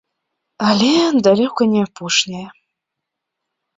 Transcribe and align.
Але 0.69 0.93
далёка 1.29 1.63
не 1.75 1.81
апошняе. 1.89 2.45